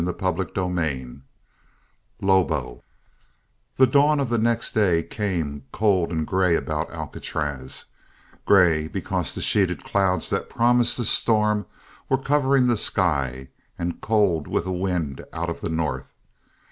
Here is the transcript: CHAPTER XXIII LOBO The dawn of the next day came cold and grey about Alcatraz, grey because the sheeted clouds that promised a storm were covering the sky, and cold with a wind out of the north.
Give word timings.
CHAPTER 0.03 0.49
XXIII 0.55 1.21
LOBO 2.21 2.83
The 3.75 3.85
dawn 3.85 4.19
of 4.19 4.29
the 4.29 4.39
next 4.39 4.71
day 4.73 5.03
came 5.03 5.65
cold 5.71 6.09
and 6.11 6.25
grey 6.25 6.55
about 6.55 6.89
Alcatraz, 6.91 7.85
grey 8.45 8.87
because 8.87 9.35
the 9.35 9.41
sheeted 9.41 9.83
clouds 9.83 10.31
that 10.31 10.49
promised 10.49 10.97
a 10.97 11.05
storm 11.05 11.67
were 12.09 12.17
covering 12.17 12.65
the 12.65 12.77
sky, 12.77 13.49
and 13.77 14.01
cold 14.01 14.47
with 14.47 14.65
a 14.65 14.71
wind 14.73 15.23
out 15.33 15.51
of 15.51 15.61
the 15.61 15.69
north. 15.69 16.11